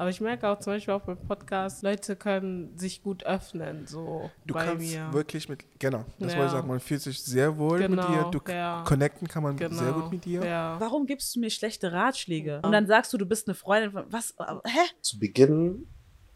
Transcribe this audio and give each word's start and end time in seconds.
Aber 0.00 0.10
ich 0.10 0.20
merke 0.20 0.48
auch 0.48 0.60
zum 0.60 0.74
Beispiel 0.74 0.94
auch 0.94 1.00
beim 1.02 1.18
Podcast, 1.18 1.82
Leute 1.82 2.14
können 2.14 2.78
sich 2.78 3.02
gut 3.02 3.26
öffnen, 3.26 3.86
so 3.86 4.30
Du 4.46 4.54
bei 4.54 4.64
kannst 4.66 4.86
mir. 4.92 5.12
wirklich 5.12 5.48
mit, 5.48 5.64
genau, 5.80 6.04
das 6.20 6.32
Ja. 6.32 6.38
wollte 6.38 6.46
ich 6.46 6.52
sagen, 6.52 6.68
man 6.68 6.78
fühlt 6.80 7.00
sich 7.02 7.20
sehr 7.22 7.58
wohl 7.58 7.78
Genau, 7.80 8.08
mit 8.08 8.16
dir. 8.16 8.30
Du 8.30 8.52
ja. 8.52 8.84
connecten 8.86 9.26
kann 9.26 9.42
man 9.42 9.56
genau. 9.56 9.74
sehr 9.76 9.92
gut 9.92 10.10
mit 10.12 10.24
dir. 10.24 10.44
Ja. 10.44 10.76
Warum 10.78 11.04
gibst 11.06 11.34
du 11.34 11.40
mir 11.40 11.50
schlechte 11.50 11.90
Ratschläge? 11.92 12.60
Und 12.62 12.70
dann 12.72 12.86
sagst 12.86 13.12
du, 13.12 13.18
du 13.18 13.26
bist 13.26 13.48
eine 13.48 13.54
Freundin 13.56 13.90
von. 13.90 14.04
Was? 14.10 14.34
Hä? 14.38 14.78
Zu 15.02 15.18
Beginn 15.18 15.88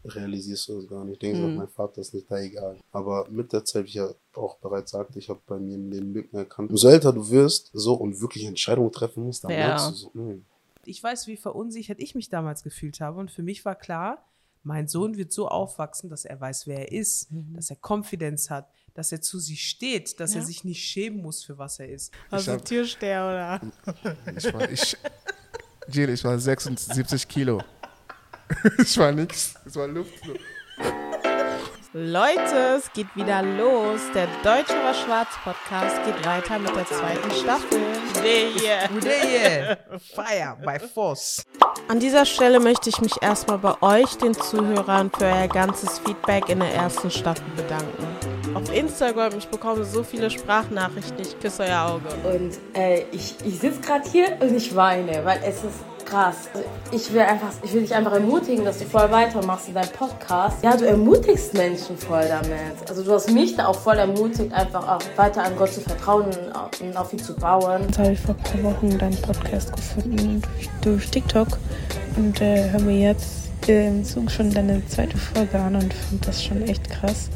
realisierst 0.05 0.67
du 0.67 0.75
das 0.81 0.87
gar 0.89 1.05
nicht. 1.05 1.21
Denkst, 1.21 1.39
Mhm. 1.39 1.51
mhm. 1.51 1.55
mein 1.55 1.69
Vater 1.69 2.01
ist 2.01 2.13
nicht 2.13 2.29
da 2.29 2.37
egal. 2.39 2.77
Aber 2.91 3.27
mit 3.29 3.53
der 3.53 3.63
Zeit, 3.63 3.85
wie 3.85 3.89
ich 3.89 3.93
ja 3.93 4.09
auch 4.35 4.57
bereits 4.57 4.91
sagte, 4.91 5.17
ich 5.19 5.29
habe 5.29 5.39
bei 5.47 5.57
mir 5.57 5.75
im 5.75 5.89
Leben 5.89 6.13
Lügen 6.13 6.35
erkannt. 6.35 6.69
Umso 6.69 6.89
älter 6.89 7.13
du 7.13 7.29
wirst, 7.29 7.69
so 7.73 7.93
und 7.93 8.19
wirklich 8.19 8.43
Entscheidungen 8.45 8.91
treffen 8.91 9.23
musst, 9.23 9.45
dann 9.45 9.51
Ja. 9.51 9.67
merkst 9.67 9.89
du 9.91 9.93
so, 9.93 10.11
mh, 10.13 10.35
Ich 10.85 11.01
weiß, 11.03 11.27
wie 11.27 11.37
verunsichert 11.37 11.99
ich 11.99 12.15
mich 12.15 12.29
damals 12.29 12.63
gefühlt 12.63 12.99
habe. 13.01 13.19
Und 13.19 13.31
für 13.31 13.43
mich 13.43 13.63
war 13.65 13.75
klar, 13.75 14.25
mein 14.63 14.87
Sohn 14.87 15.17
wird 15.17 15.31
so 15.31 15.47
aufwachsen, 15.49 16.09
dass 16.09 16.25
er 16.25 16.39
weiß, 16.39 16.67
wer 16.67 16.79
er 16.79 16.91
ist, 16.91 17.27
dass 17.29 17.69
er 17.69 17.75
Konfidenz 17.75 18.49
hat, 18.49 18.69
dass 18.93 19.11
er 19.11 19.21
zu 19.21 19.39
sich 19.39 19.67
steht, 19.67 20.19
dass 20.19 20.35
er 20.35 20.41
sich 20.43 20.63
nicht 20.63 20.81
schämen 20.83 21.21
muss, 21.21 21.43
für 21.43 21.57
was 21.57 21.79
er 21.79 21.89
ist. 21.89 22.13
Also 22.31 22.53
hab- 22.53 22.63
Türsteher 22.65 23.23
oder? 23.23 23.61
Ich 24.37 24.53
war, 24.53 24.69
ich, 24.69 24.97
Jill, 25.89 26.09
ich 26.09 26.23
war 26.23 26.37
76 26.39 27.27
Kilo. 27.27 27.61
Ich 28.77 28.97
war 28.99 29.11
nix, 29.11 29.55
es 29.65 29.75
war 29.75 29.87
Luft. 29.87 30.13
Leute, 31.95 32.77
es 32.77 32.91
geht 32.93 33.15
wieder 33.15 33.43
los. 33.43 34.01
Der 34.15 34.25
Deutsche 34.43 34.73
war 34.83 34.95
Schwarz 34.95 35.29
Podcast 35.43 36.03
geht 36.03 36.25
weiter 36.25 36.57
mit 36.57 36.75
der 36.75 36.87
zweiten 36.87 37.29
Staffel. 37.29 37.79
Yeah. 38.25 38.89
yeah. 39.05 39.77
Fire 40.15 40.57
by 40.65 40.79
force. 40.87 41.43
An 41.89 41.99
dieser 41.99 42.25
Stelle 42.25 42.59
möchte 42.59 42.89
ich 42.89 42.99
mich 42.99 43.21
erstmal 43.21 43.59
bei 43.59 43.79
euch, 43.83 44.17
den 44.17 44.33
Zuhörern, 44.33 45.11
für 45.11 45.25
euer 45.25 45.47
ganzes 45.47 45.99
Feedback 45.99 46.49
in 46.49 46.61
der 46.61 46.73
ersten 46.73 47.11
Staffel 47.11 47.45
bedanken. 47.55 48.07
Auf 48.55 48.73
Instagram, 48.75 49.37
ich 49.37 49.47
bekomme 49.47 49.83
so 49.83 50.01
viele 50.01 50.31
Sprachnachrichten, 50.31 51.19
ich 51.19 51.39
küsse 51.39 51.61
euer 51.61 51.91
Auge. 51.91 52.09
Und 52.27 52.57
äh, 52.75 53.03
ich, 53.11 53.35
ich 53.45 53.59
sitze 53.59 53.81
gerade 53.81 54.09
hier 54.09 54.35
und 54.39 54.55
ich 54.55 54.75
weine, 54.75 55.23
weil 55.25 55.41
es 55.45 55.57
ist 55.57 55.92
krass. 56.05 56.49
Ich 56.91 57.11
will, 57.13 57.21
einfach, 57.21 57.49
ich 57.63 57.73
will 57.73 57.81
dich 57.81 57.93
einfach 57.93 58.13
ermutigen, 58.13 58.65
dass 58.65 58.79
du 58.79 58.85
voll 58.85 59.09
weitermachst 59.11 59.67
in 59.67 59.73
deinem 59.73 59.89
Podcast. 59.89 60.63
Ja, 60.63 60.75
du 60.75 60.85
ermutigst 60.85 61.53
Menschen 61.53 61.97
voll 61.97 62.25
damit. 62.27 62.89
Also 62.89 63.03
du 63.03 63.11
hast 63.13 63.31
mich 63.31 63.55
da 63.55 63.67
auch 63.67 63.79
voll 63.79 63.97
ermutigt, 63.97 64.53
einfach 64.53 64.87
auch 64.87 65.01
weiter 65.15 65.43
an 65.43 65.55
Gott 65.55 65.73
zu 65.73 65.81
vertrauen 65.81 66.25
und 66.25 66.97
auf, 66.97 67.13
ihn 67.13 67.19
zu 67.19 67.35
bauen. 67.35 67.83
Jetzt 67.87 67.99
habe 67.99 68.11
ich 68.11 68.19
vor 68.19 68.35
ein 68.35 68.61
paar 68.61 68.71
Wochen 68.71 68.97
deinen 68.97 69.21
Podcast 69.21 69.75
gefunden 69.75 70.41
durch, 70.41 70.69
durch 70.81 71.09
TikTok 71.09 71.59
und 72.17 72.41
äh, 72.41 72.69
höre 72.69 72.81
mir 72.81 72.99
jetzt 72.99 73.43
im 73.67 74.03
Zug 74.03 74.29
schon 74.29 74.51
deine 74.51 74.85
zweite 74.87 75.17
Folge 75.17 75.57
an 75.57 75.75
und 75.75 75.93
finde 75.93 76.25
das 76.25 76.43
schon 76.43 76.61
echt 76.63 76.89
krass, 76.89 77.29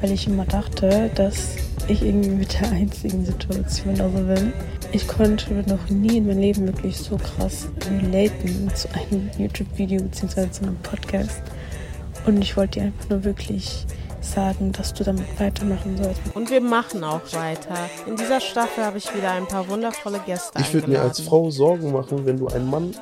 weil 0.00 0.12
ich 0.12 0.26
immer 0.26 0.44
dachte, 0.44 1.10
dass 1.14 1.56
ich 1.88 2.02
irgendwie 2.02 2.30
mit 2.30 2.60
der 2.60 2.70
einzigen 2.70 3.24
Situation 3.24 3.94
da 3.94 4.08
so 4.08 4.18
bin. 4.24 4.52
Ich 4.92 5.06
konnte 5.06 5.52
noch 5.68 5.88
nie 5.88 6.18
in 6.18 6.26
meinem 6.26 6.38
Leben 6.38 6.66
wirklich 6.66 6.96
so 6.96 7.16
krass 7.16 7.68
relaten 8.00 8.70
zu 8.74 8.88
einem 8.94 9.30
YouTube-Video 9.38 10.02
bzw. 10.02 10.50
zu 10.50 10.62
einem 10.62 10.76
Podcast. 10.76 11.42
Und 12.26 12.40
ich 12.40 12.56
wollte 12.56 12.80
dir 12.80 12.86
einfach 12.86 13.10
nur 13.10 13.24
wirklich 13.24 13.86
sagen, 14.20 14.72
dass 14.72 14.94
du 14.94 15.04
damit 15.04 15.38
weitermachen 15.38 15.96
sollst. 15.96 16.20
Und 16.34 16.50
wir 16.50 16.60
machen 16.60 17.04
auch 17.04 17.20
weiter. 17.32 17.90
In 18.06 18.16
dieser 18.16 18.40
Staffel 18.40 18.84
habe 18.84 18.98
ich 18.98 19.14
wieder 19.14 19.32
ein 19.32 19.46
paar 19.46 19.68
wundervolle 19.68 20.20
Gäste 20.24 20.58
Ich 20.60 20.72
würde 20.72 20.88
mir 20.88 21.02
als. 21.02 21.20
Frau 21.20 21.50
Sorgen 21.50 21.92
machen, 21.92 22.24
wenn 22.24 22.38
du 22.38 22.48
einen 22.48 22.70
Mann 22.70 22.94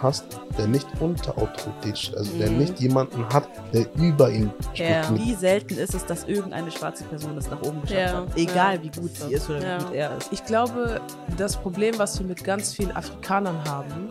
hast, 0.00 0.24
der 0.58 0.66
nicht 0.66 0.86
unter 1.00 1.36
Autorität 1.38 1.98
steht, 1.98 2.16
also 2.16 2.32
der 2.38 2.50
Mhm. 2.50 2.58
nicht 2.58 2.80
jemanden 2.80 3.24
hat, 3.32 3.48
der 3.72 3.86
über 3.96 4.30
ihn 4.30 4.50
steht. 4.74 4.88
Ja. 4.90 5.14
Wie 5.14 5.34
selten 5.34 5.78
ist 5.78 5.94
es, 5.94 6.04
dass 6.06 6.24
irgendeine 6.24 6.70
schwarze 6.70 7.04
Person 7.04 7.36
es 7.38 7.50
nach 7.50 7.60
oben 7.62 7.82
geschafft 7.82 8.00
Ja, 8.00 8.16
hat? 8.20 8.36
Egal, 8.36 8.74
ja. 8.76 8.82
wie 8.82 9.00
gut 9.00 9.16
sie 9.16 9.32
ist 9.34 9.48
oder 9.50 9.60
Ja. 9.66 9.78
wie 9.80 9.84
gut 9.84 9.94
er 9.94 10.16
ist. 10.18 10.32
Ich 10.32 10.44
glaube, 10.44 11.00
das 11.36 11.56
Problem, 11.56 11.98
was 11.98 12.18
wir 12.18 12.26
mit 12.26 12.42
ganz 12.44 12.72
vielen 12.74 12.94
Afrikanern 12.96 13.58
haben, 13.68 14.08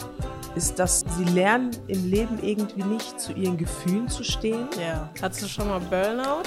ist, 0.56 0.80
dass 0.80 1.04
sie 1.18 1.26
lernen, 1.26 1.72
im 1.88 2.10
Leben 2.10 2.40
irgendwie 2.42 2.84
nicht 2.84 3.20
zu 3.20 3.34
ihren 3.34 3.58
Gefühlen 3.58 4.08
zu 4.08 4.24
stehen. 4.24 4.68
Ja. 4.80 5.10
Hattest 5.22 5.42
du 5.44 5.48
schon 5.48 5.68
mal 5.68 5.80
Burnout? 5.82 6.44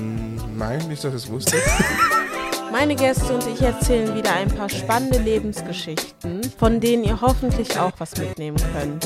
Mm, 0.00 0.36
Nein, 0.56 0.86
nicht, 0.88 1.02
dass 1.02 1.14
ich 1.14 1.24
es 1.24 1.30
wusste. 1.30 1.56
Meine 2.78 2.94
Gäste 2.94 3.34
und 3.34 3.44
ich 3.48 3.60
erzählen 3.60 4.14
wieder 4.14 4.32
ein 4.34 4.54
paar 4.54 4.68
spannende 4.68 5.18
Lebensgeschichten, 5.18 6.48
von 6.56 6.78
denen 6.78 7.02
ihr 7.02 7.20
hoffentlich 7.20 7.76
auch 7.76 7.90
was 7.98 8.16
mitnehmen 8.16 8.56
könnt. 8.72 9.04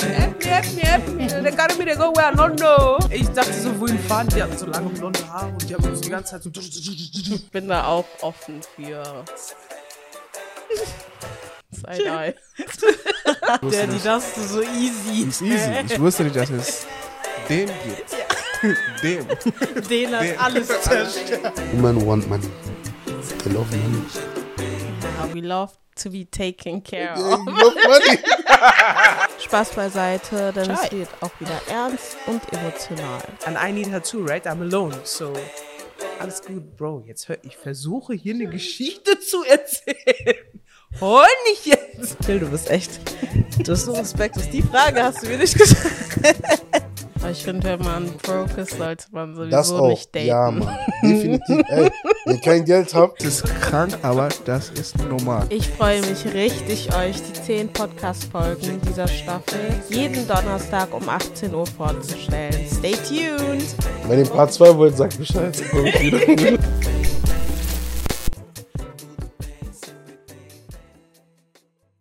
Help 0.00 0.42
me, 0.42 0.50
help 0.50 0.74
me, 0.74 0.80
help 0.80 1.08
me. 1.16 1.28
They 1.28 1.52
carry 1.52 1.76
me, 1.76 1.84
they 1.84 1.96
go 1.96 2.14
where 2.16 2.32
I 2.32 2.34
don't 2.34 2.56
know. 2.56 2.96
Ich 3.10 3.28
dachte 3.28 3.52
so, 3.52 3.78
wohin 3.78 3.98
fahren? 3.98 4.28
Die 4.34 4.42
hatten 4.42 4.56
so 4.56 4.64
lange 4.64 4.88
blonde 4.88 5.20
Haare 5.30 5.48
und 5.48 5.68
die 5.68 5.74
haben 5.74 5.82
so 5.82 6.00
die 6.00 6.08
ganze 6.08 6.30
Zeit 6.30 6.44
so. 6.44 6.50
Ich 6.50 7.50
bin 7.50 7.68
da 7.68 7.84
auch 7.88 8.06
offen 8.22 8.62
für. 8.74 9.22
Side-Eye. 11.72 12.36
Der, 13.70 13.86
die 13.86 14.02
das 14.02 14.34
so 14.50 14.62
easy. 14.62 15.28
Ist 15.28 15.42
easy. 15.42 15.70
Ich 15.90 16.00
wusste 16.00 16.24
nicht, 16.24 16.36
dass 16.36 16.48
es 16.48 16.86
den 17.50 17.66
gibt. 17.66 18.19
dem. 19.02 19.26
Den 19.88 20.16
hat 20.16 20.38
alles 20.38 20.68
zerstört. 20.68 21.52
Women 21.72 22.06
want 22.06 22.28
money. 22.28 22.48
They 23.44 23.52
love 23.52 23.66
money. 23.76 24.02
We 25.34 25.40
love 25.40 25.72
to 26.02 26.10
be 26.10 26.26
taken 26.30 26.82
care 26.82 27.12
of. 27.14 27.46
love 27.46 27.74
money. 27.86 28.18
Spaß 29.38 29.70
beiseite, 29.70 30.52
denn 30.54 30.70
es 30.70 30.80
Schei. 30.80 30.90
wird 30.92 31.08
auch 31.20 31.30
wieder 31.38 31.60
ernst 31.68 32.16
und 32.26 32.40
emotional. 32.52 33.22
And 33.44 33.56
I 33.56 33.72
need 33.72 33.90
her 33.90 34.02
too, 34.02 34.24
right? 34.24 34.46
I'm 34.46 34.60
alone. 34.60 34.94
So, 35.04 35.32
alles 36.18 36.42
gut, 36.42 36.76
Bro. 36.76 37.04
Jetzt 37.06 37.28
hör, 37.28 37.38
ich 37.42 37.56
versuche 37.56 38.14
hier 38.14 38.34
eine 38.34 38.46
Geschichte 38.46 39.18
zu 39.20 39.42
erzählen. 39.44 40.36
Heul 41.00 41.26
nicht 41.48 41.66
jetzt. 41.66 42.16
Phil, 42.24 42.40
du 42.40 42.48
bist 42.48 42.68
echt. 42.68 43.00
Du 43.64 43.72
hast 43.72 43.84
so 43.84 43.92
respektlos. 43.92 44.50
Die 44.50 44.62
Frage 44.62 45.02
hast 45.02 45.22
du 45.22 45.28
mir 45.28 45.38
nicht 45.38 45.56
gesagt. 45.56 45.82
Aber 47.30 47.36
ich 47.38 47.44
finde, 47.44 47.68
wenn 47.68 47.82
man 47.84 48.06
broke 48.24 48.60
ist, 48.60 48.76
sollte 48.76 49.04
man 49.12 49.36
sowieso 49.36 49.50
Das 49.52 49.70
auch. 49.70 49.88
nicht 49.88 50.12
daten. 50.12 50.26
Ja, 50.26 50.50
Mann. 50.50 50.76
Definitiv. 51.00 51.62
Ey, 51.68 51.90
wenn 52.24 52.34
ihr 52.34 52.40
kein 52.40 52.64
Geld 52.64 52.92
habt, 52.92 53.20
Das 53.20 53.34
ist 53.34 53.60
krank, 53.60 53.96
aber 54.02 54.30
das 54.46 54.70
ist 54.70 54.98
normal. 55.08 55.46
Ich 55.48 55.68
freue 55.68 56.00
mich 56.00 56.24
richtig, 56.34 56.92
euch 56.92 57.22
die 57.22 57.40
10 57.40 57.72
Podcast-Folgen 57.72 58.80
dieser 58.88 59.06
Staffel 59.06 59.60
jeden 59.90 60.26
Donnerstag 60.26 60.92
um 60.92 61.08
18 61.08 61.54
Uhr 61.54 61.66
vorzustellen. 61.66 62.66
Stay 62.66 62.94
tuned! 62.94 63.62
wenn 64.08 64.18
ihr 64.18 64.26
Part 64.28 64.52
2 64.52 64.76
wollt, 64.76 64.96
sagt 64.96 65.16
Bescheid. 65.16 65.56